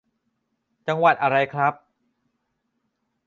[0.87, 1.73] จังหวัดอะไรครับ